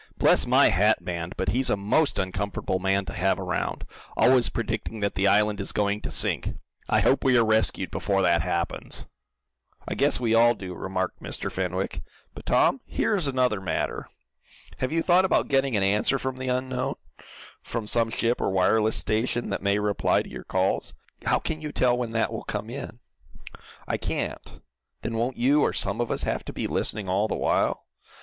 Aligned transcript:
"Bless 0.17 0.47
my 0.47 0.69
hat 0.69 1.05
band, 1.05 1.35
but 1.37 1.49
he's 1.49 1.69
a 1.69 1.77
MOST 1.77 2.17
uncomfortable 2.17 2.79
man 2.79 3.05
to 3.05 3.13
have 3.13 3.37
around; 3.39 3.85
always 4.17 4.49
predicting 4.49 4.99
that 5.01 5.13
the 5.13 5.27
island 5.27 5.59
is 5.59 5.71
going 5.71 6.01
to 6.01 6.09
sink! 6.09 6.55
I 6.89 7.01
hope 7.01 7.23
we 7.23 7.37
are 7.37 7.45
rescued 7.45 7.91
before 7.91 8.23
that 8.23 8.41
happens." 8.41 9.05
"I 9.87 9.93
guess 9.93 10.19
we 10.19 10.33
all 10.33 10.55
do," 10.55 10.73
remarked 10.73 11.21
Mr. 11.21 11.51
Fenwick. 11.51 12.01
"But, 12.33 12.47
Tom, 12.47 12.81
here 12.87 13.15
is 13.15 13.27
another 13.27 13.61
matter. 13.61 14.07
Have 14.77 14.91
you 14.91 15.03
thought 15.03 15.23
about 15.23 15.49
getting 15.49 15.77
an 15.77 15.83
answer 15.83 16.17
from 16.17 16.37
the 16.37 16.47
unknown 16.47 16.95
from 17.61 17.85
some 17.85 18.09
ship 18.09 18.41
or 18.41 18.49
wireless 18.49 18.97
station, 18.97 19.51
that 19.51 19.61
may 19.61 19.77
reply 19.77 20.23
to 20.23 20.29
your 20.31 20.45
calls? 20.45 20.95
How 21.27 21.37
can 21.37 21.61
you 21.61 21.71
tell 21.71 21.95
when 21.95 22.09
that 22.13 22.33
will 22.33 22.43
come 22.45 22.71
in?" 22.71 22.97
"I 23.87 23.97
can't." 23.97 24.63
"Then 25.03 25.13
won't 25.15 25.37
you 25.37 25.61
or 25.61 25.73
some 25.73 26.01
of 26.01 26.09
us, 26.09 26.23
have 26.23 26.43
to 26.45 26.53
be 26.53 26.65
listening 26.65 27.07
all 27.07 27.27
the 27.27 27.35
while?" 27.35 27.85